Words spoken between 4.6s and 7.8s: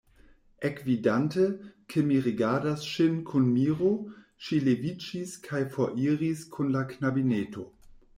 leviĝis kaj foriris kun la knabineto.